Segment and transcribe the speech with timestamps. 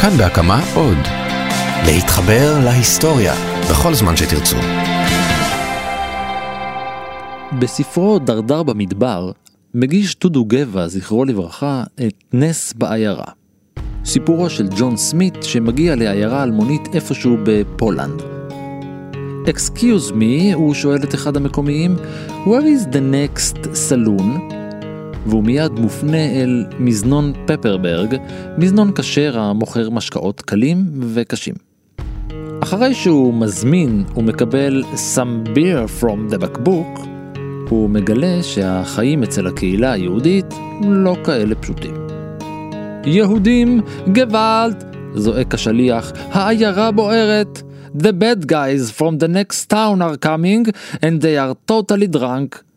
[0.00, 0.98] כאן בהקמה עוד.
[1.86, 3.34] להתחבר להיסטוריה
[3.70, 4.56] בכל זמן שתרצו.
[7.58, 9.30] בספרו דרדר במדבר
[9.74, 13.24] מגיש דודו גבע, זכרו לברכה, את נס בעיירה.
[14.04, 18.22] סיפורו של ג'ון סמית שמגיע לעיירה אלמונית איפשהו בפולנד.
[19.46, 21.96] Excuse me, הוא שואל את אחד המקומיים,
[22.44, 24.57] where is the next saloon?
[25.28, 28.16] והוא מיד מופנה אל מזנון פפרברג,
[28.58, 31.54] מזנון כשר המוכר משקאות קלים וקשים.
[32.62, 36.98] אחרי שהוא מזמין ומקבל some beer from the בקבוק,
[37.68, 41.94] הוא מגלה שהחיים אצל הקהילה היהודית לא כאלה פשוטים.
[43.04, 43.80] יהודים,
[44.12, 44.84] גוואלד!
[45.14, 47.62] זועק השליח, העיירה בוערת!
[47.96, 50.66] The bad guys from the next town are coming
[51.02, 52.67] and they are totally drunk.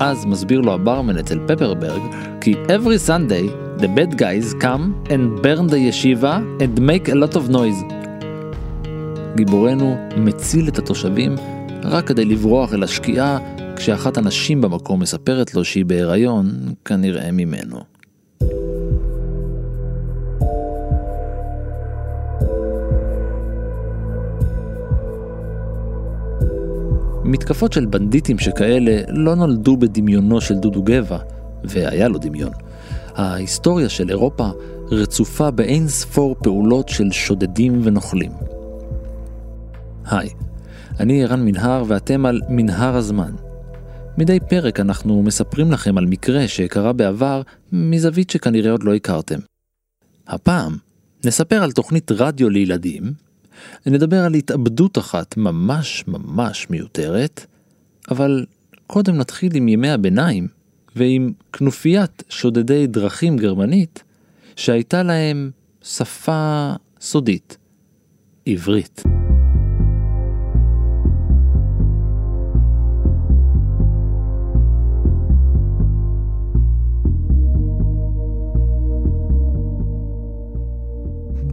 [0.00, 2.00] אז מסביר לו הברמן אצל פפרברג
[2.40, 7.36] כי every Sunday the bad guys come and burn the yeshiva and make a lot
[7.36, 7.94] of noise.
[9.36, 11.34] גיבורנו מציל את התושבים
[11.82, 13.38] רק כדי לברוח אל השקיעה
[13.76, 16.46] כשאחת הנשים במקום מספרת לו שהיא בהיריון,
[16.84, 17.95] כנראה ממנו.
[27.36, 31.18] מתקפות של בנדיטים שכאלה לא נולדו בדמיונו של דודו גבע,
[31.64, 32.52] והיה לו דמיון.
[33.14, 34.48] ההיסטוריה של אירופה
[34.90, 38.32] רצופה באין ספור פעולות של שודדים ונוכלים.
[40.10, 40.28] היי,
[41.00, 43.32] אני ערן מנהר ואתם על מנהר הזמן.
[44.18, 47.42] מדי פרק אנחנו מספרים לכם על מקרה שקרה בעבר
[47.72, 49.38] מזווית שכנראה עוד לא הכרתם.
[50.26, 50.76] הפעם
[51.24, 53.25] נספר על תוכנית רדיו לילדים
[53.86, 57.46] נדבר על התאבדות אחת ממש ממש מיותרת,
[58.10, 58.46] אבל
[58.86, 60.48] קודם נתחיל עם ימי הביניים
[60.96, 64.02] ועם כנופיית שודדי דרכים גרמנית
[64.56, 65.50] שהייתה להם
[65.82, 67.56] שפה סודית,
[68.46, 69.02] עברית.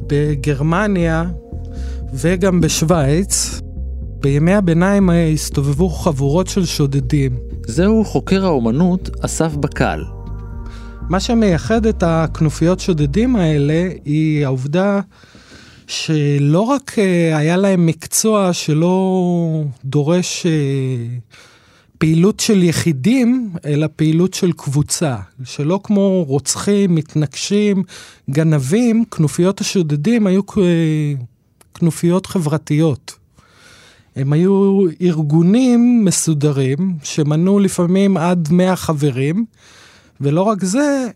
[0.07, 1.25] בגרמניה
[2.16, 3.62] וגם בשוויץ,
[4.19, 7.38] בימי הביניים הסתובבו חבורות של שודדים.
[7.68, 10.03] זהו חוקר האומנות אסף בקל.
[11.09, 15.00] מה שמייחד את הכנופיות שודדים האלה היא העובדה
[15.88, 20.52] שלא רק אה, היה להם מקצוע שלא דורש אה,
[21.97, 25.16] פעילות של יחידים, אלא פעילות של קבוצה.
[25.44, 27.84] שלא כמו רוצחים, מתנגשים,
[28.29, 31.13] גנבים, כנופיות השודדים היו אה,
[31.73, 33.16] כנופיות חברתיות.
[34.16, 39.45] הם היו ארגונים מסודרים שמנו לפעמים עד 100 חברים,
[40.22, 41.07] ולא רק זה,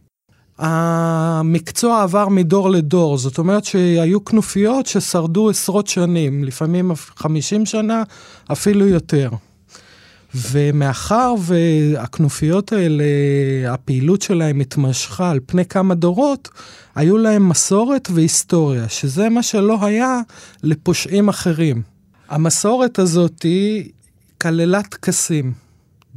[0.57, 8.03] המקצוע עבר מדור לדור, זאת אומרת שהיו כנופיות ששרדו עשרות שנים, לפעמים 50 שנה,
[8.51, 9.29] אפילו יותר.
[10.51, 13.03] ומאחר והכנופיות האלה,
[13.67, 16.49] הפעילות שלהם התמשכה על פני כמה דורות,
[16.95, 20.19] היו להם מסורת והיסטוריה, שזה מה שלא היה
[20.63, 21.81] לפושעים אחרים.
[22.29, 23.45] המסורת הזאת
[24.41, 25.53] כללה טקסים.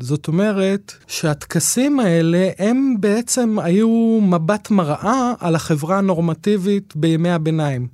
[0.00, 7.88] זאת אומרת שהטקסים האלה הם בעצם היו מבט מראה על החברה הנורמטיבית בימי הביניים.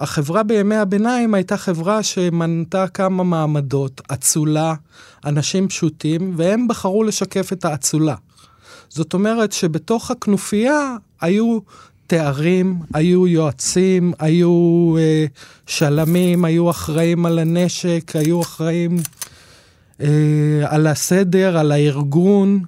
[0.00, 4.74] החברה בימי הביניים הייתה חברה שמנתה כמה מעמדות, אצולה,
[5.24, 8.14] אנשים פשוטים, והם בחרו לשקף את האצולה.
[8.88, 11.58] זאת אומרת שבתוך הכנופיה היו
[12.06, 15.26] תארים, היו יועצים, היו אה,
[15.66, 18.96] שלמים, היו אחראים על הנשק, היו אחראים
[20.00, 20.06] אה,
[20.66, 22.60] על הסדר, על הארגון,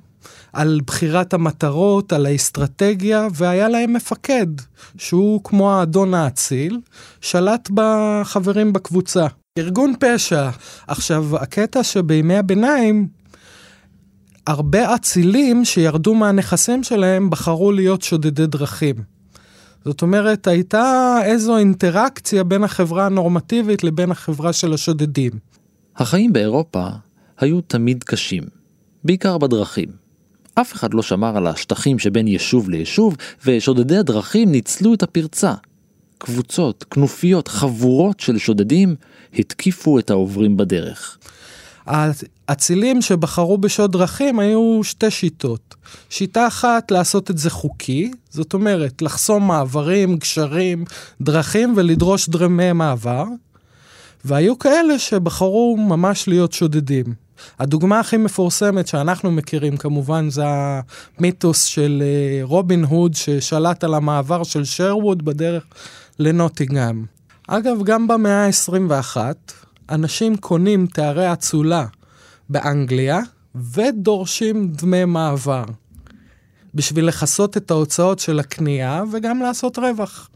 [0.53, 4.47] על בחירת המטרות, על האסטרטגיה, והיה להם מפקד,
[4.99, 6.81] שהוא כמו האדון האציל,
[7.21, 9.27] שלט בחברים בקבוצה.
[9.59, 10.50] ארגון פשע.
[10.87, 13.09] עכשיו, הקטע שבימי הביניים,
[14.47, 18.97] הרבה אצילים שירדו מהנכסים שלהם בחרו להיות שודדי דרכים.
[19.84, 25.33] זאת אומרת, הייתה איזו אינטראקציה בין החברה הנורמטיבית לבין החברה של השודדים.
[25.97, 26.86] החיים באירופה
[27.39, 28.42] היו תמיד קשים,
[29.04, 30.00] בעיקר בדרכים.
[30.60, 33.16] אף אחד לא שמר על השטחים שבין יישוב ליישוב,
[33.47, 35.54] ושודדי הדרכים ניצלו את הפרצה.
[36.18, 38.95] קבוצות, כנופיות, חבורות של שודדים
[39.39, 41.18] התקיפו את העוברים בדרך.
[41.86, 45.74] האצילים שבחרו בשוד דרכים היו שתי שיטות.
[46.10, 50.84] שיטה אחת לעשות את זה חוקי, זאת אומרת לחסום מעברים, גשרים,
[51.21, 53.24] דרכים ולדרוש דרמי מעבר,
[54.24, 57.04] והיו כאלה שבחרו ממש להיות שודדים.
[57.59, 64.42] הדוגמה הכי מפורסמת שאנחנו מכירים כמובן זה המיתוס של אה, רובין הוד ששלט על המעבר
[64.42, 65.65] של שרווד בדרך
[66.19, 67.04] לנוטינגאם.
[67.48, 69.16] אגב, גם במאה ה-21,
[69.91, 71.87] אנשים קונים תארי אצולה
[72.48, 73.21] באנגליה
[73.54, 75.65] ודורשים דמי מעבר.
[76.75, 80.31] בשביל לכסות את ההוצאות של הקנייה וגם לעשות רווח.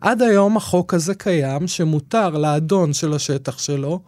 [0.00, 4.00] עד היום החוק הזה קיים שמותר לאדון של השטח שלו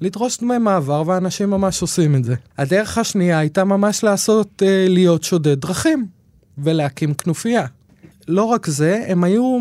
[0.00, 2.34] לדרוש דמי מעבר, ואנשים ממש עושים את זה.
[2.58, 6.06] הדרך השנייה הייתה ממש לעשות, אה, להיות שודד דרכים
[6.58, 7.66] ולהקים כנופיה.
[8.28, 9.58] לא רק זה, הם היו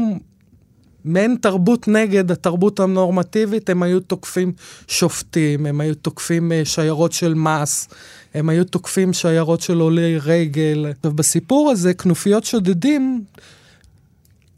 [1.06, 4.54] מעין תרבות נגד התרבות הנורמטיבית, הם היו תוקפים
[4.88, 7.88] שופטים, הם היו תוקפים אה, שיירות של מס,
[8.34, 10.86] הם היו תוקפים שיירות של עולי רגל.
[11.04, 13.24] ובסיפור הזה, כנופיות שודדים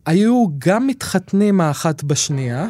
[0.05, 2.67] היו גם מתחתנים האחת בשנייה,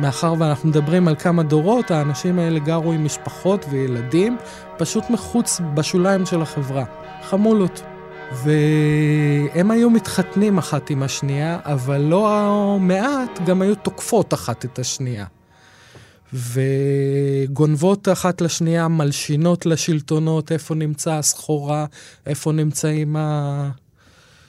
[0.00, 4.36] מאחר ואנחנו מדברים על כמה דורות, האנשים האלה גרו עם משפחות וילדים,
[4.78, 6.84] פשוט מחוץ, בשוליים של החברה.
[7.22, 7.82] חמולות.
[8.32, 15.26] והם היו מתחתנים אחת עם השנייה, אבל לא מעט גם היו תוקפות אחת את השנייה.
[16.32, 21.86] וגונבות אחת לשנייה, מלשינות לשלטונות, איפה נמצא הסחורה,
[22.26, 23.16] איפה נמצאים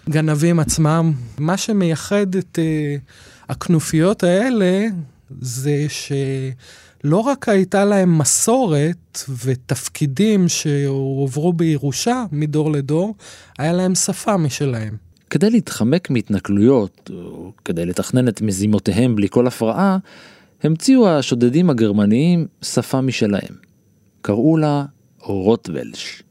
[0.07, 1.13] הגנבים עצמם.
[1.37, 4.87] מה שמייחד את uh, הכנופיות האלה
[5.41, 13.15] זה שלא רק הייתה להם מסורת ותפקידים שהועברו בירושה מדור לדור,
[13.57, 14.97] היה להם שפה משלהם.
[15.29, 19.97] כדי להתחמק מהתנכלויות, או כדי לתכנן את מזימותיהם בלי כל הפרעה,
[20.63, 23.55] המציאו השודדים הגרמניים שפה משלהם.
[24.21, 24.85] קראו לה
[25.19, 26.23] רוטוולש.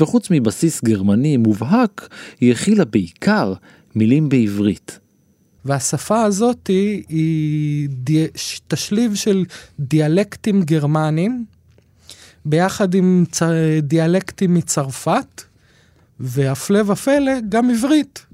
[0.00, 2.08] וחוץ מבסיס גרמני מובהק,
[2.40, 3.52] היא הכילה בעיקר
[3.94, 4.98] מילים בעברית.
[5.64, 8.26] והשפה הזאת היא, היא די,
[8.68, 9.44] תשליב של
[9.80, 11.44] דיאלקטים גרמנים,
[12.44, 13.42] ביחד עם צ,
[13.82, 15.42] דיאלקטים מצרפת,
[16.20, 18.26] והפלא ופלא, גם עברית.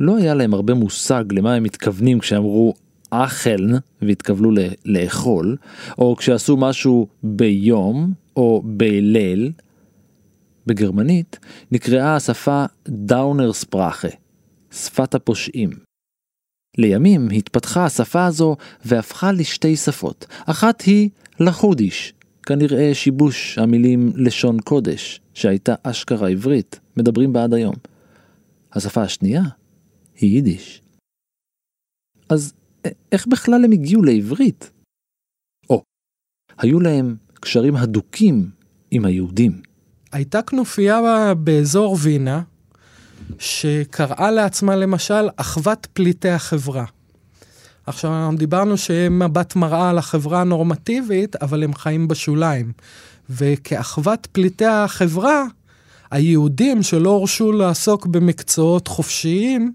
[0.00, 2.74] לא היה להם הרבה מושג למה הם מתכוונים כשאמרו
[3.10, 4.50] אכלן והתכוונו
[4.84, 5.56] לאכול,
[5.98, 9.52] או כשעשו משהו ביום או בליל.
[10.66, 11.38] בגרמנית
[11.72, 14.08] נקראה השפה דאונר ספרחה,
[14.70, 15.85] שפת הפושעים.
[16.78, 20.26] לימים התפתחה השפה הזו והפכה לשתי שפות.
[20.46, 27.74] אחת היא לחודיש, כנראה שיבוש המילים לשון קודש, שהייתה אשכרה עברית, מדברים בה עד היום.
[28.72, 29.42] השפה השנייה
[30.16, 30.82] היא יידיש.
[32.28, 32.52] אז
[33.12, 34.70] איך בכלל הם הגיעו לעברית?
[35.70, 35.82] או,
[36.58, 38.50] היו להם קשרים הדוקים
[38.90, 39.62] עם היהודים.
[40.12, 41.00] הייתה כנופיה
[41.34, 42.42] באזור וינה,
[43.38, 46.84] שקראה לעצמה למשל אחוות פליטי החברה.
[47.86, 52.72] עכשיו, דיברנו שהם מבט מראה על החברה הנורמטיבית, אבל הם חיים בשוליים.
[53.30, 55.44] וכאחוות פליטי החברה,
[56.10, 59.72] היהודים שלא הורשו לעסוק במקצועות חופשיים,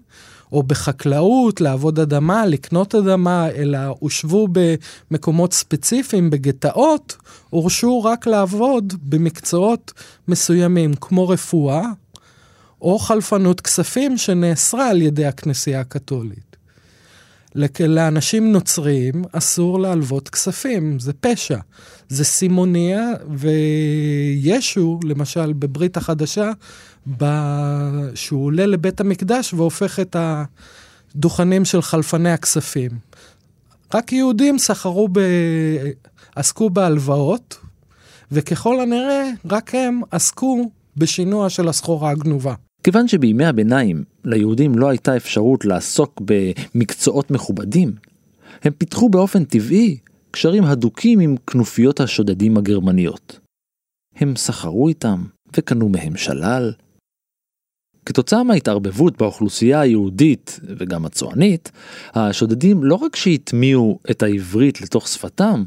[0.52, 4.48] או בחקלאות, לעבוד אדמה, לקנות אדמה, אלא הושבו
[5.10, 7.16] במקומות ספציפיים, בגטאות,
[7.50, 9.92] הורשו רק לעבוד במקצועות
[10.28, 11.82] מסוימים, כמו רפואה,
[12.82, 16.56] או חלפנות כספים שנאסרה על ידי הכנסייה הקתולית.
[17.80, 21.58] לאנשים נוצרים אסור להלוות כספים, זה פשע.
[22.08, 26.50] זה סימוניה, וישו, למשל, בברית החדשה.
[28.14, 30.16] שהוא עולה לבית המקדש והופך את
[31.14, 32.90] הדוכנים של חלפני הכספים.
[33.94, 35.20] רק יהודים סחרו ב...
[36.36, 37.58] עסקו בהלוואות,
[38.32, 42.54] וככל הנראה, רק הם עסקו בשינוע של הסחורה הגנובה.
[42.84, 47.92] כיוון שבימי הביניים ליהודים לא הייתה אפשרות לעסוק במקצועות מכובדים,
[48.62, 49.98] הם פיתחו באופן טבעי
[50.30, 53.38] קשרים הדוקים עם כנופיות השודדים הגרמניות.
[54.16, 55.24] הם סחרו איתם
[55.56, 56.72] וקנו מהם שלל,
[58.06, 61.72] כתוצאה מההתערבבות באוכלוסייה היהודית וגם הצוענית,
[62.14, 65.64] השודדים לא רק שהטמיעו את העברית לתוך שפתם,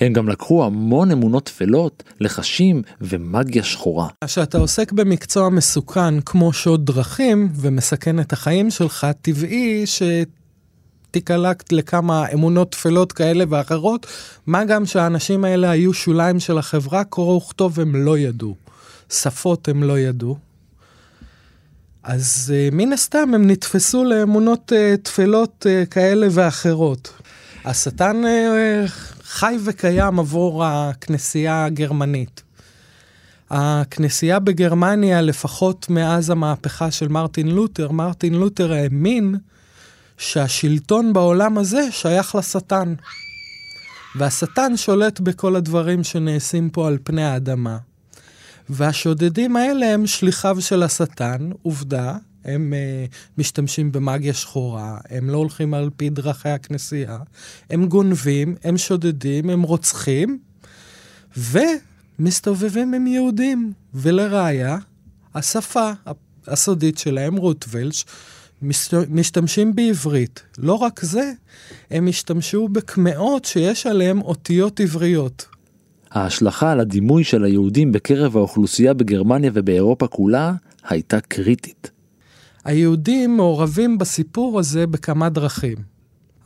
[0.00, 4.08] הם גם לקחו המון אמונות טפלות, לחשים ומגיה שחורה.
[4.24, 10.02] כשאתה עוסק במקצוע מסוכן כמו שוד דרכים ומסכן את החיים שלך, טבעי ש...
[11.10, 14.06] תיקלע לכמה אמונות טפלות כאלה ואחרות,
[14.46, 18.54] מה גם שהאנשים האלה היו שוליים של החברה, קרוא וכתוב הם לא ידעו.
[19.10, 20.36] שפות הם לא ידעו,
[22.06, 27.12] אז uh, מן הסתם הם נתפסו לאמונות uh, טפלות uh, כאלה ואחרות.
[27.64, 28.90] השטן uh,
[29.22, 32.42] חי וקיים עבור הכנסייה הגרמנית.
[33.50, 39.34] הכנסייה בגרמניה, לפחות מאז המהפכה של מרטין לותר, מרטין לותר האמין
[40.18, 42.94] שהשלטון בעולם הזה שייך לשטן.
[44.16, 47.78] והשטן שולט בכל הדברים שנעשים פה על פני האדמה.
[48.68, 55.74] והשודדים האלה הם שליחיו של השטן, עובדה, הם uh, משתמשים במאגיה שחורה, הם לא הולכים
[55.74, 57.18] על פי דרכי הכנסייה,
[57.70, 60.38] הם גונבים, הם שודדים, הם רוצחים,
[61.36, 63.72] ומסתובבים עם יהודים.
[63.96, 64.78] ולראיה,
[65.34, 65.90] השפה
[66.46, 68.04] הסודית שלהם, רוטוולש,
[69.08, 70.42] משתמשים בעברית.
[70.58, 71.32] לא רק זה,
[71.90, 75.46] הם השתמשו בקמעות שיש עליהם אותיות עבריות.
[76.16, 80.52] ההשלכה על הדימוי של היהודים בקרב האוכלוסייה בגרמניה ובאירופה כולה
[80.88, 81.90] הייתה קריטית.
[82.64, 85.76] היהודים מעורבים בסיפור הזה בכמה דרכים.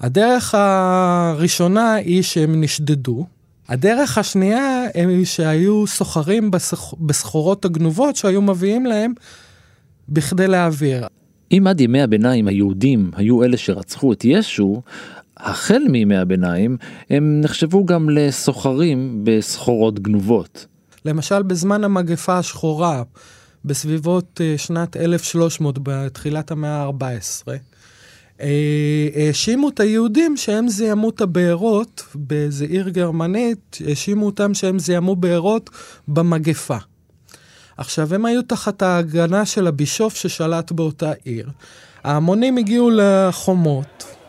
[0.01, 3.27] הדרך הראשונה היא שהם נשדדו.
[3.69, 6.51] הדרך השנייה היא שהיו סוחרים
[7.01, 9.13] בסחורות הגנובות שהיו מביאים להם
[10.09, 11.07] בכדי להעביר.
[11.53, 14.83] אם עד ימי הביניים היהודים היו אלה שרצחו את ישו,
[15.43, 16.77] החל מימי הביניים
[17.11, 20.67] הם נחשבו גם לסוחרים בסחורות גנובות.
[21.05, 23.03] למשל בזמן המגפה השחורה,
[23.65, 27.49] בסביבות uh, שנת 1300, בתחילת המאה ה-14,
[28.39, 28.43] uh,
[29.15, 35.71] האשימו את היהודים שהם זיהמו את הבארות באיזה עיר גרמנית, האשימו אותם שהם זיהמו בארות
[36.09, 36.77] במגפה.
[37.77, 41.51] עכשיו, הם היו תחת ההגנה של הבישוף ששלט באותה עיר.
[42.05, 44.20] ההמונים הגיעו לחומות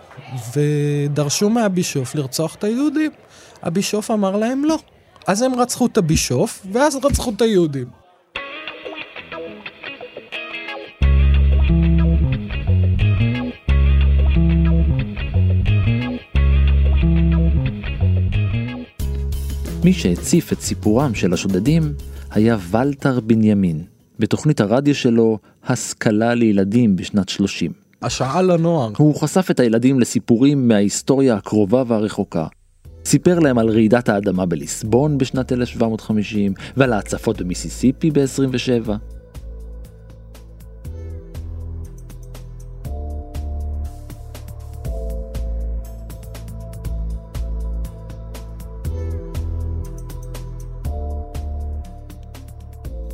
[0.53, 3.11] ודרשו מהבישוף לרצוח את היהודים.
[3.63, 4.77] הבישוף אמר להם לא.
[5.27, 7.87] אז הם רצחו את הבישוף, ואז רצחו את היהודים.
[19.83, 21.93] מי שהציף את סיפורם של השודדים
[22.31, 23.83] היה ולטר בנימין,
[24.19, 27.80] בתוכנית הרדיו שלו השכלה לילדים בשנת 30.
[28.01, 28.91] השעה לנוער.
[28.97, 32.47] הוא חשף את הילדים לסיפורים מההיסטוריה הקרובה והרחוקה.
[33.05, 38.91] סיפר להם על רעידת האדמה בליסבון בשנת 1750 ועל ההצפות במיסיסיפי ב-27.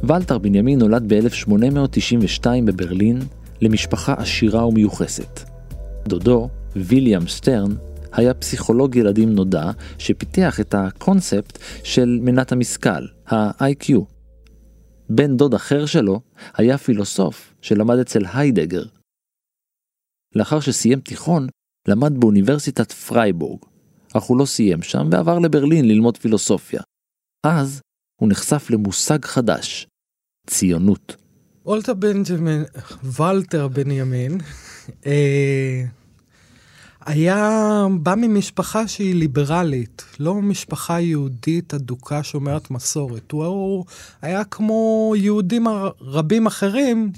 [0.03, 3.19] ולטר בנימין נולד ב-1892 בברלין
[3.61, 5.39] למשפחה עשירה ומיוחסת.
[6.07, 7.71] דודו, ויליאם סטרן,
[8.11, 13.93] היה פסיכולוג ילדים נודע שפיתח את הקונספט של מנת המשכל, ה- IQ.
[15.09, 16.21] בן דוד אחר שלו
[16.53, 18.83] היה פילוסוף שלמד אצל היידגר.
[20.35, 21.47] לאחר שסיים תיכון,
[21.87, 23.59] למד באוניברסיטת פרייבורג,
[24.13, 26.81] אך הוא לא סיים שם ועבר לברלין ללמוד פילוסופיה.
[27.45, 27.81] אז
[28.21, 29.87] הוא נחשף למושג חדש,
[30.49, 31.26] ציונות.
[31.67, 32.63] וולטר בנג'מין,
[33.03, 34.37] ולטר בנימין,
[35.05, 35.83] אה,
[37.05, 43.31] היה, בא ממשפחה שהיא ליברלית, לא משפחה יהודית אדוקה שומרת מסורת.
[43.31, 43.85] הוא,
[44.21, 45.67] היה כמו יהודים
[46.01, 47.11] רבים אחרים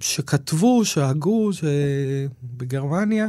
[0.00, 1.50] שכתבו, שהגו
[2.42, 3.28] בגרמניה.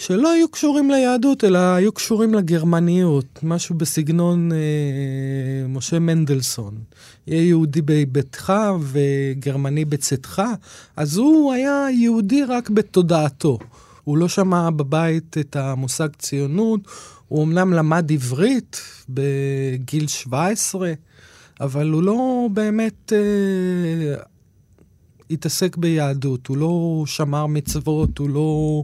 [0.00, 4.58] שלא היו קשורים ליהדות, אלא היו קשורים לגרמניות, משהו בסגנון אה,
[5.68, 6.74] משה מנדלסון.
[7.26, 10.42] יהיה יהודי בביתך וגרמני בצאתך,
[10.96, 13.58] אז הוא היה יהודי רק בתודעתו.
[14.04, 16.80] הוא לא שמע בבית את המושג ציונות,
[17.28, 20.92] הוא אמנם למד עברית בגיל 17,
[21.60, 24.22] אבל הוא לא באמת אה,
[25.30, 28.82] התעסק ביהדות, הוא לא שמר מצוות, הוא לא...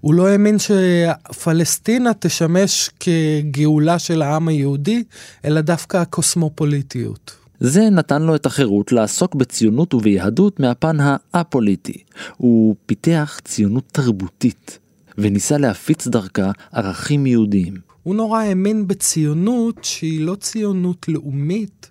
[0.00, 5.04] הוא לא האמין שפלסטינה תשמש כגאולה של העם היהודי,
[5.44, 7.36] אלא דווקא הקוסמופוליטיות.
[7.60, 10.96] זה נתן לו את החירות לעסוק בציונות וביהדות מהפן
[11.32, 12.02] האפוליטי.
[12.36, 14.78] הוא פיתח ציונות תרבותית,
[15.18, 17.74] וניסה להפיץ דרכה ערכים יהודיים.
[18.02, 21.90] הוא נורא האמין בציונות שהיא לא ציונות לאומית,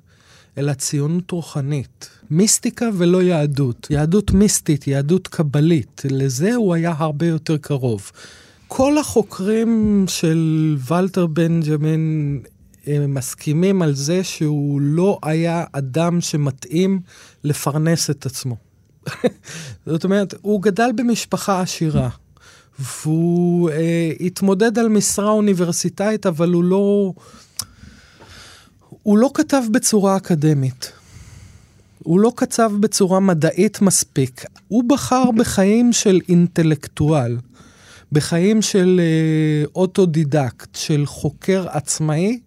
[0.57, 2.09] אלא ציונות רוחנית.
[2.31, 3.87] מיסטיקה ולא יהדות.
[3.89, 6.01] יהדות מיסטית, יהדות קבלית.
[6.11, 8.11] לזה הוא היה הרבה יותר קרוב.
[8.67, 12.39] כל החוקרים של ולטר בנג'מין
[12.87, 16.99] מסכימים על זה שהוא לא היה אדם שמתאים
[17.43, 18.55] לפרנס את עצמו.
[19.85, 22.09] זאת אומרת, הוא גדל במשפחה עשירה,
[22.79, 27.13] והוא אה, התמודד על משרה אוניברסיטאית, אבל הוא לא...
[29.03, 30.91] הוא לא כתב בצורה אקדמית.
[32.03, 34.45] הוא לא כתב בצורה מדעית מספיק.
[34.67, 37.37] הוא בחר בחיים של אינטלקטואל,
[38.11, 42.39] בחיים של אה, אוטודידקט, של חוקר עצמאי,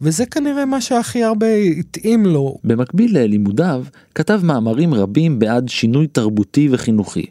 [0.00, 2.56] וזה כנראה מה שהכי הרבה התאים לו.
[2.64, 3.84] במקביל ללימודיו,
[4.14, 7.26] כתב מאמרים רבים בעד שינוי תרבותי וחינוכי.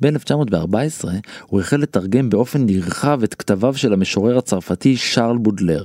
[0.00, 1.08] ב-1914
[1.46, 5.84] הוא החל לתרגם באופן נרחב את כתביו של המשורר הצרפתי שרל בודלר.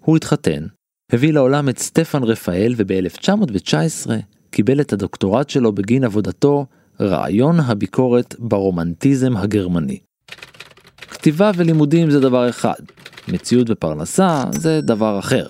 [0.00, 0.66] הוא התחתן,
[1.12, 4.10] הביא לעולם את סטפן רפאל וב-1919
[4.50, 6.66] קיבל את הדוקטורט שלו בגין עבודתו
[7.00, 9.98] רעיון הביקורת ברומנטיזם הגרמני.
[11.00, 12.80] כתיבה ולימודים זה דבר אחד,
[13.28, 15.46] מציאות ופרנסה זה דבר אחר.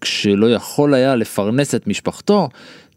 [0.00, 2.48] כשלא יכול היה לפרנס את משפחתו,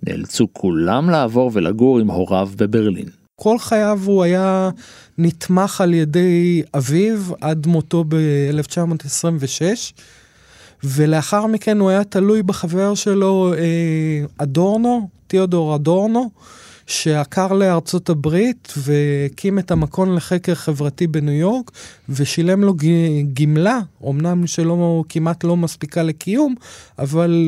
[0.03, 3.09] נאלצו כולם לעבור ולגור עם הוריו בברלין.
[3.35, 4.69] כל חייו הוא היה
[5.17, 9.93] נתמך על ידי אביו עד מותו ב-1926,
[10.83, 16.29] ולאחר מכן הוא היה תלוי בחבר שלו אה, אדורנו, תיאודור אדורנו,
[16.87, 21.71] שעקר לארצות הברית והקים את המכון לחקר חברתי בניו יורק,
[22.09, 22.73] ושילם לו
[23.33, 26.55] גמלה, אמנם שלא כמעט לא מספיקה לקיום,
[26.99, 27.45] אבל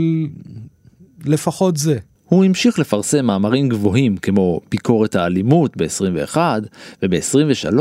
[1.26, 1.98] לפחות זה.
[2.26, 6.38] הוא המשיך לפרסם מאמרים גבוהים כמו ביקורת האלימות ב-21
[7.04, 7.80] וב-23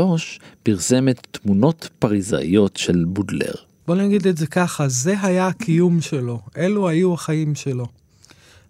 [0.63, 3.53] פרסם את תמונות פריזאיות של בודלר.
[3.87, 7.87] בוא נגיד את זה ככה, זה היה הקיום שלו, אלו היו החיים שלו.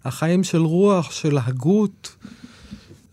[0.04, 2.16] החיים של רוח, של הגות.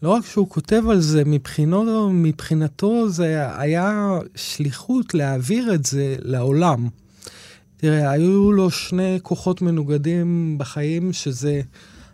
[0.03, 6.88] לא רק שהוא כותב על זה, מבחינו, מבחינתו זה היה שליחות להעביר את זה לעולם.
[7.77, 11.62] תראה, היו לו שני כוחות מנוגדים בחיים, שזה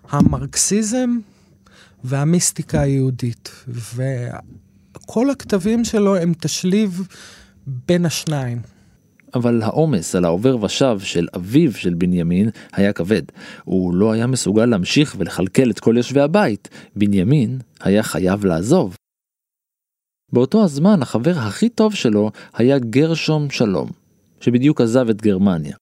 [0.10, 1.10] המרקסיזם
[2.04, 3.66] והמיסטיקה היהודית.
[4.96, 7.08] וכל הכתבים שלו הם תשליב
[7.68, 8.77] בין השניים.
[9.34, 13.22] אבל העומס על העובר ושב של אביו של בנימין היה כבד.
[13.64, 16.70] הוא לא היה מסוגל להמשיך ולכלכל את כל יושבי הבית.
[16.96, 18.96] בנימין היה חייב לעזוב.
[20.34, 23.90] באותו הזמן החבר הכי טוב שלו היה גרשום שלום,
[24.40, 25.76] שבדיוק עזב את גרמניה.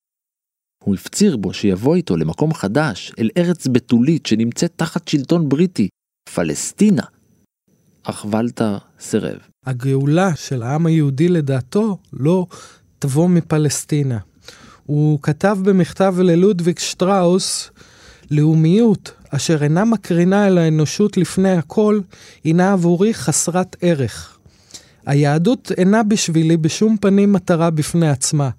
[0.83, 5.87] הוא הפציר בו שיבוא איתו למקום חדש, אל ארץ בתולית שנמצאת תחת שלטון בריטי,
[6.35, 7.03] פלסטינה.
[8.03, 9.39] אך ולטר סירב.
[9.65, 12.47] הגאולה של העם היהודי לדעתו לא
[12.99, 14.17] תבוא מפלסטינה.
[14.85, 17.71] הוא כתב במכתב ללודוויג שטראוס,
[18.31, 21.99] לאומיות אשר אינה מקרינה אל האנושות לפני הכל,
[22.43, 24.37] הינה עבורי חסרת ערך.
[25.05, 28.49] היהדות אינה בשבילי בשום פנים מטרה בפני עצמה,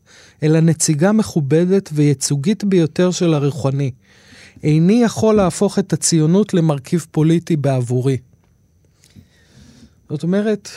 [0.43, 3.91] אלא נציגה מכובדת וייצוגית ביותר של הרוחני.
[4.63, 8.17] איני יכול להפוך את הציונות למרכיב פוליטי בעבורי.
[10.11, 10.69] זאת אומרת,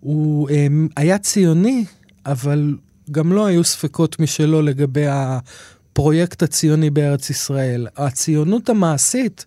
[0.00, 0.52] הוא um,
[0.96, 1.84] היה ציוני,
[2.26, 2.76] אבל
[3.10, 7.86] גם לא היו ספקות משלו לגבי הפרויקט הציוני בארץ ישראל.
[7.96, 9.46] הציונות המעשית,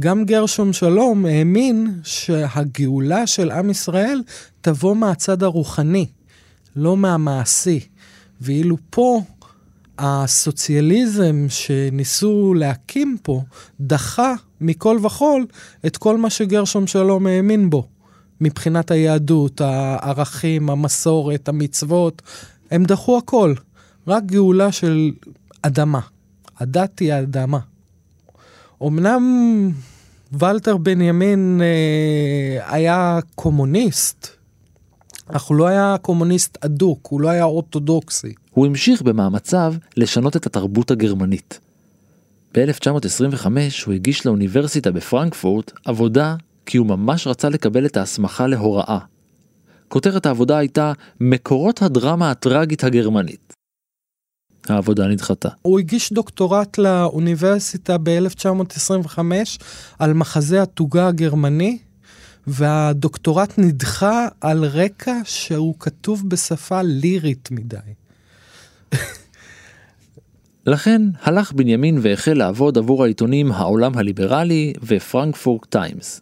[0.00, 4.22] גם גרשום שלום האמין שהגאולה של עם ישראל
[4.60, 6.06] תבוא מהצד הרוחני,
[6.76, 7.80] לא מהמעשי.
[8.40, 9.22] ואילו פה
[9.98, 13.42] הסוציאליזם שניסו להקים פה
[13.80, 15.46] דחה מכל וכול
[15.86, 17.88] את כל מה שגרשום שלום האמין בו.
[18.42, 22.22] מבחינת היהדות, הערכים, המסורת, המצוות,
[22.70, 23.54] הם דחו הכל.
[24.06, 25.10] רק גאולה של
[25.62, 26.00] אדמה.
[26.58, 27.58] הדת היא האדמה.
[28.82, 29.22] אמנם
[30.32, 34.28] ולטר בנימין אה, היה קומוניסט,
[35.28, 38.34] אך הוא לא היה קומוניסט אדוק, הוא לא היה אורתודוקסי.
[38.50, 41.60] הוא המשיך במאמציו לשנות את התרבות הגרמנית.
[42.54, 43.46] ב-1925
[43.86, 48.98] הוא הגיש לאוניברסיטה בפרנקפורט עבודה כי הוא ממש רצה לקבל את ההסמכה להוראה.
[49.88, 53.54] כותרת העבודה הייתה מקורות הדרמה הטראגית הגרמנית.
[54.68, 55.48] העבודה נדחתה.
[55.62, 59.18] הוא הגיש דוקטורט לאוניברסיטה ב-1925
[59.98, 61.78] על מחזה התוגה הגרמני,
[62.46, 67.76] והדוקטורט נדחה על רקע שהוא כתוב בשפה לירית מדי.
[70.66, 76.20] לכן הלך בנימין והחל לעבוד עבור העיתונים העולם הליברלי ופרנקפורט טיימס.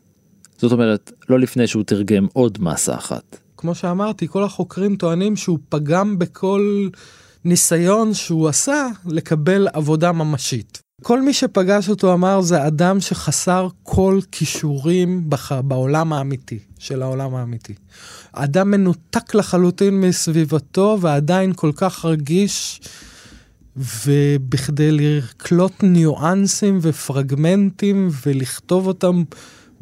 [0.61, 3.37] זאת אומרת, לא לפני שהוא תרגם עוד מסה אחת.
[3.57, 6.89] כמו שאמרתי, כל החוקרים טוענים שהוא פגם בכל
[7.45, 10.81] ניסיון שהוא עשה לקבל עבודה ממשית.
[11.03, 15.53] כל מי שפגש אותו אמר זה אדם שחסר כל כישורים בח...
[15.53, 17.75] בעולם האמיתי, של העולם האמיתי.
[18.33, 22.81] אדם מנותק לחלוטין מסביבתו ועדיין כל כך רגיש,
[23.77, 29.23] ובכדי לקלוט ניואנסים ופרגמנטים ולכתוב אותם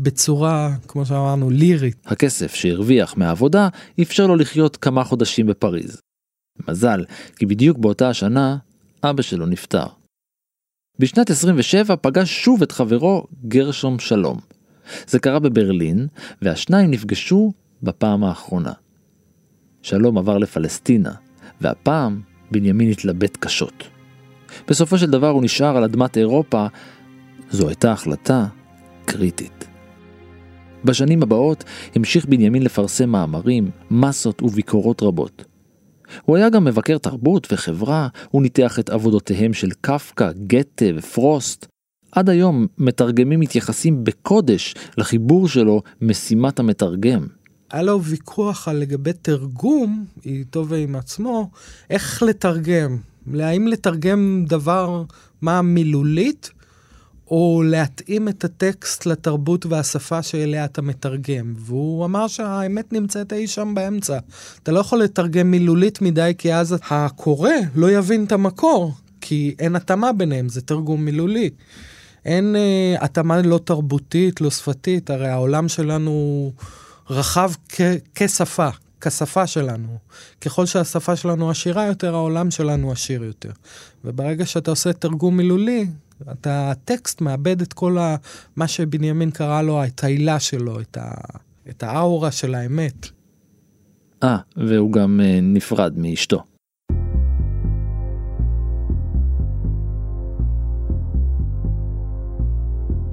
[0.00, 1.96] בצורה, כמו שאמרנו, לירית.
[2.06, 3.68] הכסף שהרוויח מהעבודה
[4.02, 6.00] אפשר לו לחיות כמה חודשים בפריז.
[6.68, 7.04] מזל,
[7.36, 8.56] כי בדיוק באותה השנה
[9.02, 9.86] אבא שלו נפטר.
[10.98, 14.40] בשנת 27 פגש שוב את חברו גרשום שלום.
[15.06, 16.06] זה קרה בברלין,
[16.42, 18.72] והשניים נפגשו בפעם האחרונה.
[19.82, 21.12] שלום עבר לפלסטינה,
[21.60, 23.84] והפעם בנימין התלבט קשות.
[24.68, 26.66] בסופו של דבר הוא נשאר על אדמת אירופה,
[27.50, 28.46] זו הייתה החלטה
[29.04, 29.67] קריטית.
[30.84, 31.64] בשנים הבאות
[31.94, 35.44] המשיך בנימין לפרסם מאמרים, מסות וביקורות רבות.
[36.24, 41.66] הוא היה גם מבקר תרבות וחברה, הוא ניתח את עבודותיהם של קפקא, גתה ופרוסט.
[42.12, 47.26] עד היום מתרגמים מתייחסים בקודש לחיבור שלו משימת המתרגם.
[47.70, 51.50] היה לו ויכוח על לגבי תרגום, איתו ועם עצמו,
[51.90, 52.98] איך לתרגם.
[53.40, 55.02] האם לתרגם דבר,
[55.42, 56.50] מה מילולית,
[57.30, 61.54] או להתאים את הטקסט לתרבות והשפה שאליה אתה מתרגם.
[61.56, 64.18] והוא אמר שהאמת נמצאת אי שם באמצע.
[64.62, 69.76] אתה לא יכול לתרגם מילולית מדי, כי אז הקורא לא יבין את המקור, כי אין
[69.76, 71.50] התאמה ביניהם, זה תרגום מילולי.
[72.24, 76.52] אין אה, התאמה לא תרבותית, לא שפתית, הרי העולם שלנו
[77.10, 77.80] רחב כ-
[78.14, 78.68] כשפה,
[79.00, 79.98] כשפה שלנו.
[80.40, 83.50] ככל שהשפה שלנו עשירה יותר, העולם שלנו עשיר יותר.
[84.04, 85.86] וברגע שאתה עושה תרגום מילולי,
[86.32, 88.16] אתה, הטקסט מאבד את כל ה,
[88.56, 91.10] מה שבנימין קרא לו, את העילה שלו, את, ה,
[91.68, 93.06] את האאורה של האמת.
[94.22, 96.42] אה, והוא גם אה, נפרד מאשתו.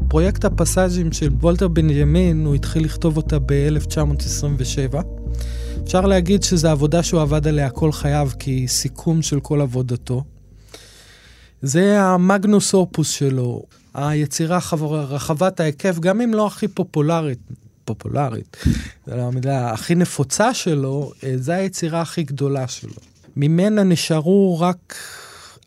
[0.08, 4.98] פרויקט הפסאז'ים של וולטר בנימין, הוא התחיל לכתוב אותה ב-1927.
[5.84, 10.24] אפשר להגיד שזו עבודה שהוא עבד עליה כל חייו, כי סיכום של כל עבודתו.
[11.62, 13.64] זה המגנוס אופוס שלו,
[13.94, 14.60] היצירה
[15.10, 17.40] רחבת ההיקף, גם אם לא הכי פופולרית,
[17.86, 18.58] פופולרית,
[19.08, 22.94] זו לא המילה הכי נפוצה שלו, אה, זו היצירה הכי גדולה שלו.
[23.36, 24.96] ממנה נשארו רק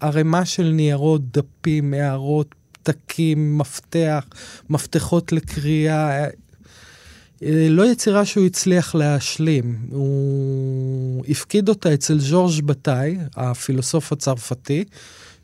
[0.01, 4.24] ערימה של ניירות, דפים, הערות, פתקים, מפתח,
[4.70, 6.24] מפתחות לקריאה.
[7.42, 14.85] אה, לא יצירה שהוא הצליח להשלים, הוא הפקיד אותה אצל ז'ורג' בתאי, הפילוסוף הצרפתי,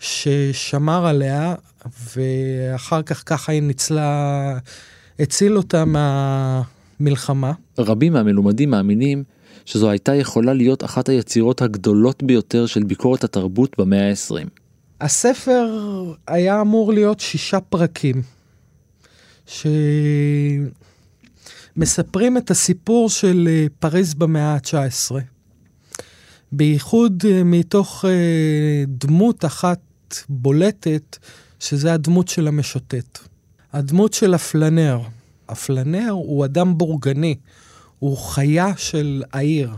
[0.00, 1.54] ששמר עליה,
[2.16, 4.58] ואחר כך ככה היא ניצלה,
[5.18, 7.52] הציל אותה מהמלחמה.
[7.78, 9.24] רבים מהמלומדים מאמינים
[9.64, 14.48] שזו הייתה יכולה להיות אחת היצירות הגדולות ביותר של ביקורת התרבות במאה ה-20.
[15.00, 15.66] הספר
[16.26, 18.22] היה אמור להיות שישה פרקים,
[21.76, 25.33] שמספרים את הסיפור של אה, פריז במאה ה-19.
[26.56, 29.80] בייחוד אה, מתוך אה, דמות אחת
[30.28, 31.16] בולטת,
[31.60, 33.18] שזה הדמות של המשוטט.
[33.72, 35.00] הדמות של הפלנר.
[35.48, 37.36] הפלנר הוא אדם בורגני,
[37.98, 39.70] הוא חיה של העיר.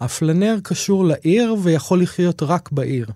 [0.00, 3.06] הפלנר קשור לעיר ויכול לחיות רק בעיר.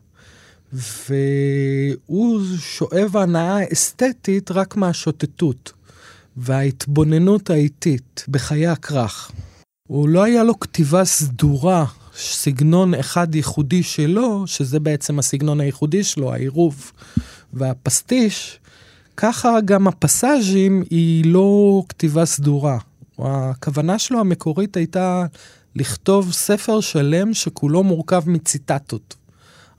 [0.73, 5.73] והוא שואב הנאה אסתטית רק מהשוטטות
[6.37, 9.33] וההתבוננות האיטית בחיי הכרך.
[9.91, 11.85] הוא לא היה לו כתיבה סדורה,
[12.17, 16.93] סגנון אחד ייחודי שלו, שזה בעצם הסגנון הייחודי שלו, העירוב
[17.53, 18.59] והפסטיש,
[19.17, 22.79] ככה גם הפסאז'ים היא לא כתיבה סדורה.
[23.19, 25.27] הכוונה שלו המקורית הייתה
[25.77, 29.17] לכתוב ספר שלם שכולו מורכב מציטטות.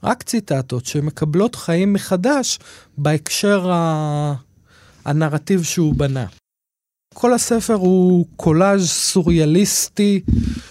[0.02, 2.58] רק ציטטות שמקבלות חיים מחדש
[2.98, 4.34] בהקשר ה...
[5.04, 6.26] הנרטיב שהוא בנה.
[7.12, 10.20] כל הספר הוא קולאז' סוריאליסטי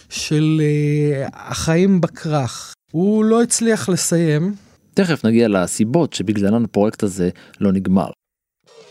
[0.09, 2.73] של uh, החיים בכרך.
[2.91, 4.55] הוא לא הצליח לסיים.
[4.93, 8.09] תכף נגיע לסיבות שבגללן הפרויקט הזה לא נגמר.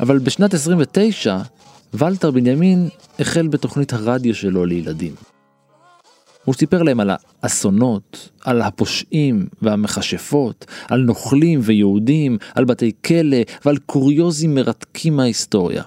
[0.00, 1.38] אבל בשנת 29,
[1.94, 5.14] ולטר בנימין החל בתוכנית הרדיו שלו לילדים.
[6.44, 7.10] הוא סיפר להם על
[7.42, 15.82] האסונות, על הפושעים והמכשפות, על נוכלים ויהודים, על בתי כלא ועל קוריוזים מרתקים מההיסטוריה.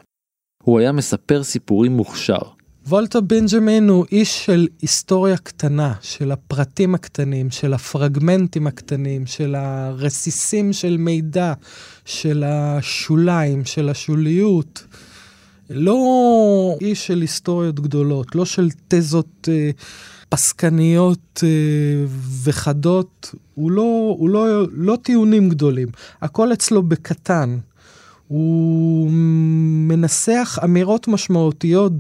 [0.63, 2.41] הוא היה מספר סיפורים מוכשר.
[2.88, 10.73] וולטר בנג'מין הוא איש של היסטוריה קטנה, של הפרטים הקטנים, של הפרגמנטים הקטנים, של הרסיסים
[10.73, 11.54] של מידע,
[12.06, 14.84] של השוליים, של השוליות.
[15.69, 15.97] לא
[16.82, 19.71] איש של היסטוריות גדולות, לא של תזות אה,
[20.30, 22.06] פסקניות אה,
[22.43, 25.88] וחדות, הוא, לא, הוא לא, לא טיעונים גדולים.
[26.21, 27.58] הכל אצלו בקטן.
[28.34, 29.10] הוא
[29.88, 31.93] מנסח אמירות משמעותיות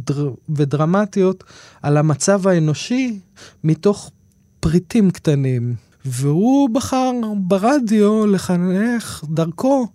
[0.49, 1.43] ודרמטיות
[1.81, 3.19] על המצב האנושי
[3.63, 4.11] מתוך
[4.59, 5.75] פריטים קטנים.
[6.05, 9.87] והוא בחר ברדיו לחנך דרכו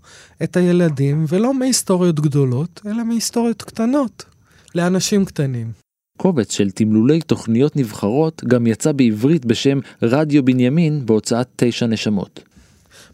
[0.42, 4.24] את הילדים, ולא מהיסטוריות גדולות, אלא מהיסטוריות קטנות,
[4.74, 5.72] לאנשים קטנים.
[6.18, 12.47] קובץ של תמלולי תוכניות נבחרות גם יצא בעברית בשם רדיו בנימין בהוצאת תשע נשמות.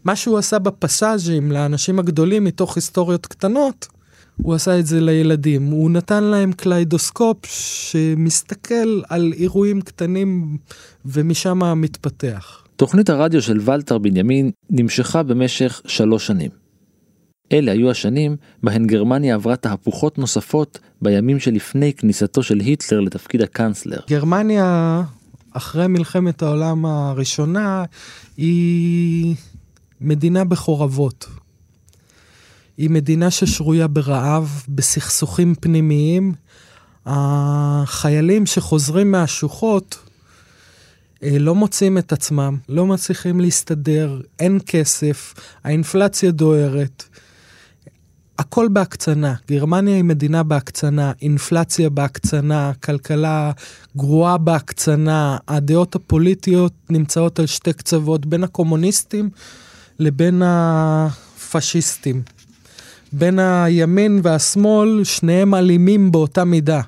[0.05, 3.87] מה שהוא עשה בפסאז'ים לאנשים הגדולים מתוך היסטוריות קטנות,
[4.41, 5.65] הוא עשה את זה לילדים.
[5.65, 10.57] הוא נתן להם קליידוסקופ שמסתכל על אירועים קטנים
[11.05, 12.63] ומשם מתפתח.
[12.75, 16.51] תוכנית הרדיו של ולטר בנימין נמשכה במשך שלוש שנים.
[17.51, 23.99] אלה היו השנים בהן גרמניה עברה תהפוכות נוספות בימים שלפני כניסתו של היטלר לתפקיד הקנצלר.
[24.09, 25.01] גרמניה,
[25.53, 27.83] אחרי מלחמת העולם הראשונה,
[28.37, 29.35] היא
[30.05, 31.27] מדינה בחורבות.
[32.77, 36.33] היא מדינה ששרויה ברעב, בסכסוכים פנימיים.
[37.05, 39.97] החיילים שחוזרים מהשוחות
[41.23, 47.03] אה, לא מוצאים את עצמם, לא מצליחים להסתדר, אין כסף, האינפלציה דוהרת.
[48.39, 49.33] הכל בהקצנה.
[49.47, 53.51] גרמניה היא מדינה בהקצנה, אינפלציה בהקצנה, כלכלה
[53.97, 59.29] גרועה בהקצנה, הדעות הפוליטיות נמצאות על שתי קצוות, בין הקומוניסטים
[59.99, 62.21] לבין הפשיסטים.
[63.13, 66.81] בין הימין והשמאל, שניהם אלימים באותה מידה.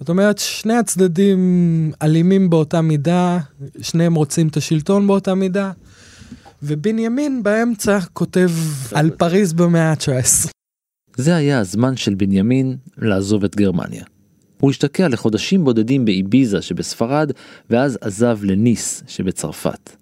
[0.00, 1.40] זאת אומרת, שני הצדדים
[2.02, 3.38] אלימים באותה מידה,
[3.80, 5.72] שניהם רוצים את השלטון באותה מידה,
[6.62, 8.50] ובנימין באמצע כותב
[8.92, 10.48] על פריז במאה ה-19.
[11.16, 14.04] זה היה הזמן של בנימין לעזוב את גרמניה.
[14.60, 17.30] הוא השתקע לחודשים בודדים באיביזה שבספרד,
[17.70, 19.96] ואז עזב לניס שבצרפת.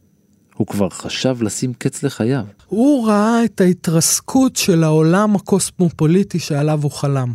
[0.56, 2.44] הוא כבר חשב לשים קץ לחייו.
[2.66, 7.32] הוא ראה את ההתרסקות של העולם הקוסמופוליטי שעליו הוא חלם.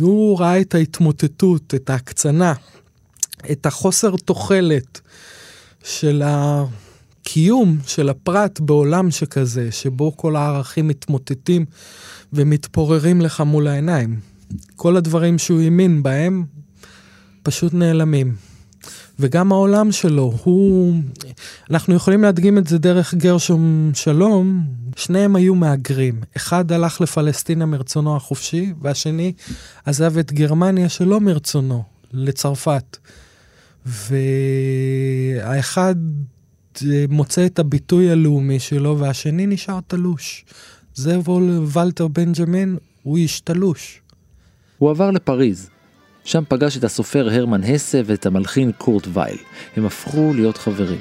[0.00, 2.54] הוא ראה את ההתמוטטות, את ההקצנה,
[3.50, 5.00] את החוסר תוחלת
[5.84, 11.64] של הקיום של הפרט בעולם שכזה, שבו כל הערכים מתמוטטים
[12.32, 14.20] ומתפוררים לך מול העיניים.
[14.76, 16.44] כל הדברים שהוא האמין בהם
[17.42, 18.51] פשוט נעלמים.
[19.22, 20.94] וגם העולם שלו, הוא...
[21.70, 24.64] אנחנו יכולים להדגים את זה דרך גרשום שלום,
[24.96, 26.20] שניהם היו מהגרים.
[26.36, 29.32] אחד הלך לפלסטינה מרצונו החופשי, והשני
[29.84, 31.82] עזב את גרמניה שלא מרצונו,
[32.12, 32.96] לצרפת.
[33.86, 35.94] והאחד
[36.84, 40.44] אה, מוצא את הביטוי הלאומי שלו, והשני נשאר תלוש.
[40.94, 41.18] זה
[41.72, 44.00] ולטר בנג'מין, הוא איש תלוש.
[44.78, 45.71] הוא עבר לפריז.
[46.24, 49.38] שם פגש את הסופר הרמן הסה ואת המלחין קורט וייל.
[49.76, 51.00] הם הפכו להיות חברים.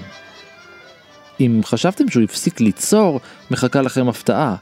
[1.40, 3.20] אם חשבתם שהוא הפסיק ליצור,
[3.52, 4.56] מחכה לכם הפתעה.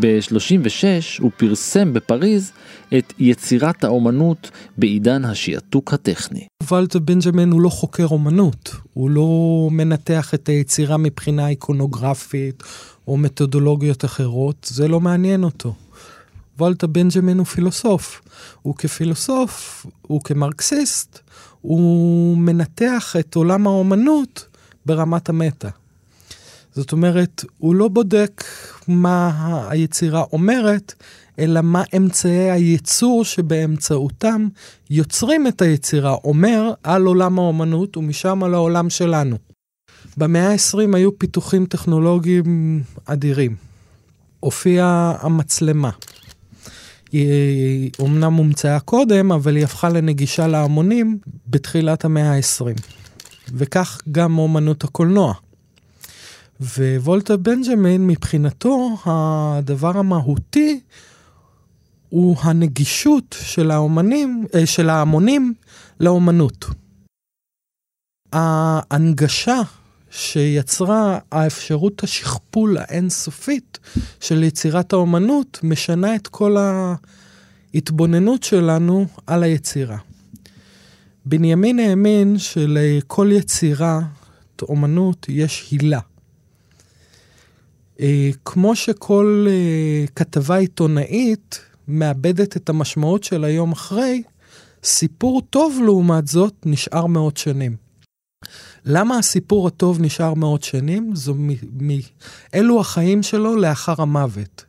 [0.00, 2.52] ב-36 הוא פרסם בפריז
[2.98, 6.46] את יצירת האומנות בעידן השעתוק הטכני.
[6.70, 12.62] ולטר בנג'מן הוא לא חוקר אומנות, הוא לא מנתח את היצירה מבחינה איקונוגרפית
[13.08, 15.74] או מתודולוגיות אחרות, זה לא מעניין אותו.
[16.58, 18.22] וולטה בנג'מן הוא פילוסוף.
[18.62, 21.18] הוא כפילוסוף, הוא כמרקסיסט,
[21.60, 24.46] הוא מנתח את עולם האומנות
[24.86, 25.68] ברמת המטה.
[26.74, 28.44] זאת אומרת, הוא לא בודק
[28.88, 29.30] מה
[29.70, 30.94] היצירה אומרת,
[31.38, 34.48] אלא מה אמצעי הייצור שבאמצעותם
[34.90, 39.36] יוצרים את היצירה, אומר על עולם האומנות ומשם על העולם שלנו.
[40.16, 43.56] במאה ה-20 היו פיתוחים טכנולוגיים אדירים.
[44.40, 45.90] הופיעה המצלמה.
[47.14, 52.80] היא אומנם הומצאה קודם, אבל היא הפכה לנגישה להמונים בתחילת המאה ה-20.
[53.52, 55.34] וכך גם אומנות הקולנוע.
[56.60, 60.80] ווולטר בנג'מין, מבחינתו, הדבר המהותי
[62.08, 65.54] הוא הנגישות של האומנים, אה, של ההמונים
[66.00, 66.64] לאומנות.
[68.32, 69.60] ההנגשה
[70.16, 73.78] שיצרה האפשרות השכפול האינסופית
[74.20, 76.56] של יצירת האומנות, משנה את כל
[77.74, 79.98] ההתבוננות שלנו על היצירה.
[81.26, 84.00] בנימין האמין שלכל יצירה,
[84.62, 86.00] אומנות, יש הילה.
[88.00, 94.22] אה, כמו שכל אה, כתבה עיתונאית מאבדת את המשמעות של היום אחרי,
[94.84, 97.83] סיפור טוב לעומת זאת נשאר מאות שנים.
[98.84, 101.16] למה הסיפור הטוב נשאר מאות שנים?
[101.16, 101.50] זו מ...
[101.80, 101.98] מ...
[102.54, 104.64] אלו החיים שלו לאחר המוות.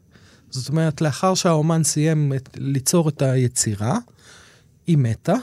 [0.50, 2.50] זאת אומרת, לאחר שהאומן סיים את...
[2.58, 3.98] ליצור את היצירה,
[4.88, 5.36] היא מתה,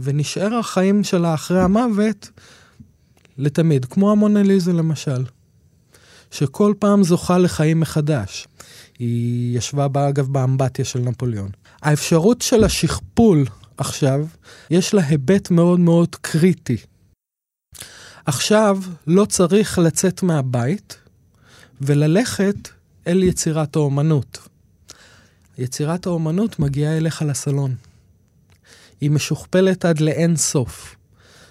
[0.00, 2.30] ונשאר החיים שלה אחרי המוות
[3.38, 5.24] לתמיד, כמו המונליזה למשל.
[6.30, 8.46] שכל פעם זוכה לחיים מחדש.
[8.98, 11.50] היא ישבה בה, אגב, באמבטיה של נפוליאון.
[11.82, 13.44] האפשרות של השכפול
[13.76, 14.26] עכשיו,
[14.70, 16.76] יש לה היבט מאוד מאוד קריטי.
[18.26, 20.96] עכשיו לא צריך לצאת מהבית
[21.80, 22.68] וללכת
[23.06, 24.38] אל יצירת האומנות.
[25.58, 27.74] יצירת האומנות מגיעה אליך לסלון.
[29.00, 30.96] היא משוכפלת עד לאין סוף.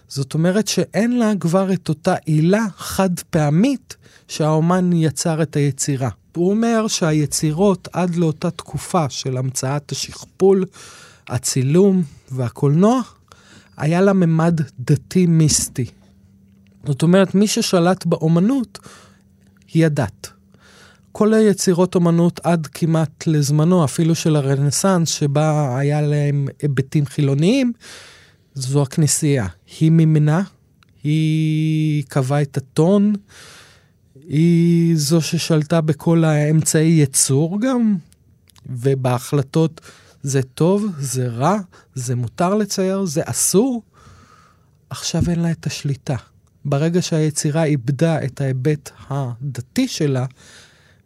[0.08, 3.96] זאת אומרת שאין לה כבר את אותה עילה חד פעמית
[4.28, 6.10] שהאומן יצר את היצירה.
[6.36, 10.66] הוא אומר שהיצירות עד לאותה תקופה של המצאת השכפול,
[11.28, 13.02] הצילום והקולנוע,
[13.78, 15.86] היה לה ממד דתי מיסטי.
[16.88, 18.80] זאת אומרת, מי ששלט באומנות
[19.74, 20.30] היא הדת.
[21.12, 27.74] כל היצירות אומנות עד כמעט לזמנו, אפילו של הרנסאנס, שבה היה להם היבטים חילוניים,
[28.54, 29.48] זו הכנסייה.
[29.80, 30.42] היא מימנה,
[31.04, 33.14] היא קבעה את הטון,
[34.28, 37.96] היא זו ששלטה בכל האמצעי ייצור גם,
[38.70, 39.82] ובהחלטות
[40.24, 41.58] זה טוב, זה רע,
[41.96, 43.82] זה מותר לצייר, זה אסור.
[44.90, 46.16] עכשיו אין לה את השליטה.
[46.66, 50.26] ברגע שהיצירה איבדה את ההיבט הדתי שלה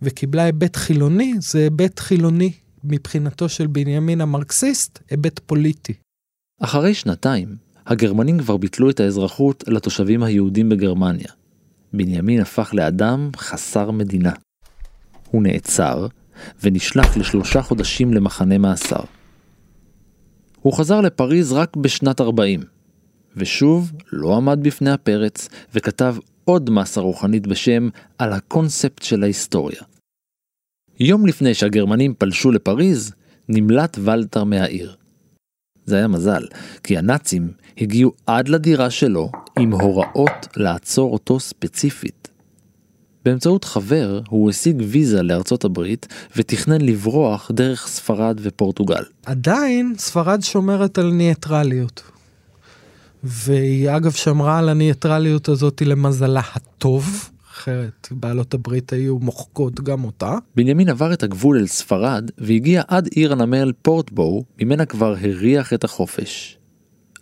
[0.01, 2.51] וקיבלה היבט חילוני, זה היבט חילוני
[2.83, 5.93] מבחינתו של בנימין המרקסיסט, היבט פוליטי.
[6.59, 11.27] אחרי שנתיים, הגרמנים כבר ביטלו את האזרחות לתושבים היהודים בגרמניה.
[11.93, 14.31] בנימין הפך לאדם חסר מדינה.
[15.31, 16.07] הוא נעצר
[16.63, 19.03] ונשלח לשלושה חודשים למחנה מאסר.
[20.61, 22.59] הוא חזר לפריז רק בשנת 40,
[23.39, 29.81] ושוב לא עמד בפני הפרץ וכתב עוד מסה רוחנית בשם על הקונספט של ההיסטוריה.
[30.99, 33.11] יום לפני שהגרמנים פלשו לפריז,
[33.49, 34.95] נמלט ולטר מהעיר.
[35.85, 36.43] זה היה מזל,
[36.83, 42.27] כי הנאצים הגיעו עד לדירה שלו עם הוראות לעצור אותו ספציפית.
[43.25, 49.03] באמצעות חבר הוא השיג ויזה לארצות הברית ותכנן לברוח דרך ספרד ופורטוגל.
[49.25, 52.01] עדיין ספרד שומרת על ניטרליות.
[53.23, 60.37] והיא אגב שמרה על הניטרליות הזאת למזלה הטוב, אחרת בעלות הברית היו מוחקות גם אותה.
[60.55, 65.83] בנימין עבר את הגבול אל ספרד והגיע עד עיר הנמל פורטבו, ממנה כבר הריח את
[65.83, 66.57] החופש.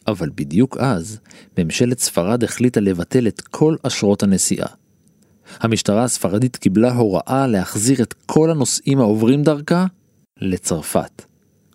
[0.07, 1.19] אבל בדיוק אז,
[1.57, 4.67] ממשלת ספרד החליטה לבטל את כל אשרות הנסיעה.
[5.59, 9.85] המשטרה הספרדית קיבלה הוראה להחזיר את כל הנוסעים העוברים דרכה
[10.41, 11.21] לצרפת,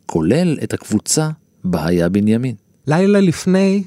[0.06, 1.30] כולל את הקבוצה
[1.64, 2.54] בה היה בנימין.
[2.86, 3.84] לילה לפני,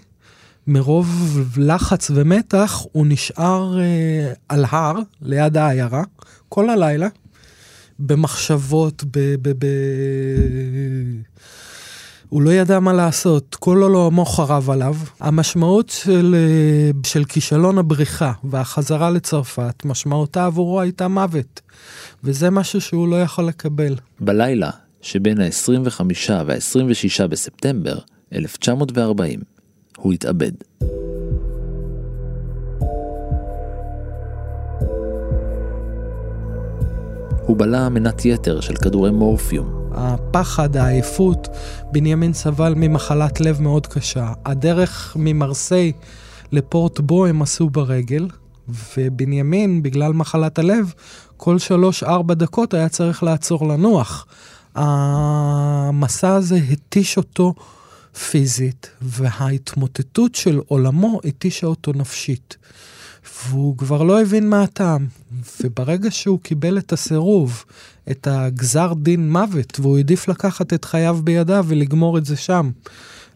[0.68, 6.04] מרוב לחץ ומתח, הוא נשאר אה, על הר ליד העיירה
[6.50, 7.08] כל הלילה,
[8.00, 9.36] במחשבות, ב...
[9.42, 9.66] ב, ב...
[12.30, 14.96] הוא לא ידע מה לעשות, כל עולמו חרב עליו.
[15.20, 21.62] המשמעות של, אה, של כישלון הבריחה והחזרה לצרפת, משמעותה עבורו הייתה מוות.
[22.24, 23.96] וזה משהו שהוא לא יכול לקבל.
[24.20, 24.70] בלילה
[25.02, 26.02] שבין ה-25
[26.46, 27.98] וה-26 בספטמבר
[28.34, 29.40] 1940,
[29.98, 30.52] הוא התאבד.
[37.46, 41.48] הוא בלע מנת יתר של כדורי מורפיום, הפחד, העייפות,
[41.92, 44.34] בנימין סבל ממחלת לב מאוד קשה.
[44.46, 45.92] הדרך ממרסיי
[46.52, 48.28] לפורט בו הם עשו ברגל,
[48.98, 50.94] ובנימין, בגלל מחלת הלב,
[51.38, 54.26] כל שלוש-ארבע דקות היה צריך לעצור לנוח.
[54.76, 57.54] המסע הזה התיש אותו
[58.16, 62.58] פיזית, וההתמוטטות של עולמו התישה אותו נפשית.
[63.48, 65.08] והוא כבר לא הבין מה הטעם.
[65.62, 67.66] וברגע שהוא קיבל את הסירוב,
[68.12, 72.70] את הגזר דין מוות, והוא העדיף לקחת את חייו בידיו ולגמור את זה שם.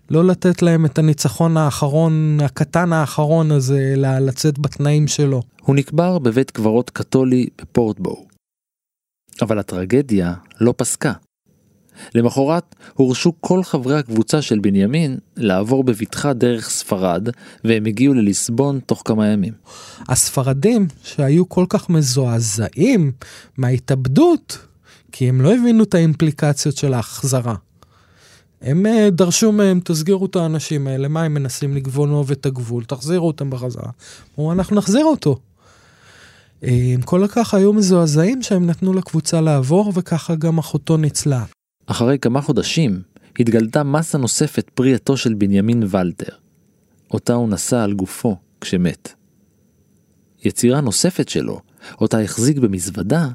[0.10, 5.42] לא לתת להם את הניצחון האחרון, הקטן האחרון הזה, לצאת בתנאים שלו.
[5.62, 8.26] הוא נקבר בבית קברות קתולי בפורטבו.
[9.42, 11.14] אבל הטרגדיה לא פסקה.
[12.16, 17.30] למחרת הורשו כל חברי הקבוצה של בנימין לעבור בבטחה דרך ספרד,
[17.64, 19.54] והם הגיעו לליסבון תוך כמה ימים.
[20.10, 23.12] הספרדים שהיו כל כך מזועזעים
[23.58, 24.58] מההתאבדות,
[25.12, 27.56] כי הם לא הבינו את האימפליקציות של ההחזרה.
[28.62, 33.28] הם אה, דרשו מהם, תסגירו את האנשים האלה, מה הם מנסים לגבולנו את הגבול, תחזירו
[33.28, 33.90] אותם בחזרה.
[34.40, 35.40] אמרו, אנחנו נחזיר אותו.
[36.64, 41.44] אה, הם כל כך היו מזועזעים שהם נתנו לקבוצה לעבור, וככה גם אחותו ניצלה.
[41.92, 43.02] אחרי כמה חודשים
[43.40, 46.34] התגלתה מסה נוספת פרי עטו של בנימין ולטר,
[47.12, 49.14] אותה הוא נשא על גופו כשמת.
[50.46, 51.60] יצירה נוספת שלו,
[52.02, 53.28] אותה החזיק במזוודה,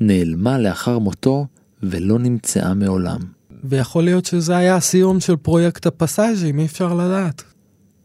[0.00, 1.46] נעלמה לאחר מותו
[1.82, 3.20] ולא נמצאה מעולם.
[3.64, 7.42] ויכול להיות שזה היה הסיום של פרויקט הפסאז'ים, אי אפשר לדעת.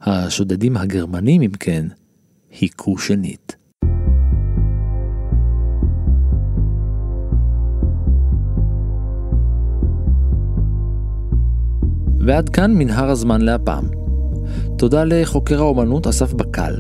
[0.02, 1.88] השודדים הגרמנים, אם כן,
[2.60, 3.56] היכו שנית.
[12.26, 13.90] ועד כאן מנהר הזמן להפעם.
[14.78, 16.76] תודה לחוקר האומנות אסף בקל.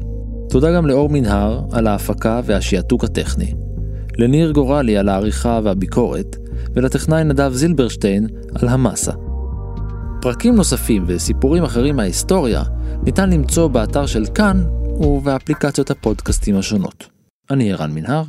[0.50, 3.54] תודה גם לאור מנהר על ההפקה והשעתוק הטכני.
[4.18, 6.36] לניר גורלי על העריכה והביקורת,
[6.74, 9.12] ולטכנאי נדב זילברשטיין על המסה.
[10.22, 12.64] פרקים נוספים וסיפורים אחרים מההיסטוריה
[13.04, 14.66] ניתן למצוא באתר של כאן
[15.00, 17.08] ובאפליקציות הפודקאסטים השונות.
[17.52, 18.24] אני ערן מנהר,